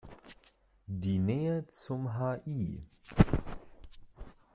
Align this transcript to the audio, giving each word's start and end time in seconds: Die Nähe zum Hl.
Die 0.87 1.19
Nähe 1.19 1.67
zum 1.67 2.17
Hl. 2.17 2.81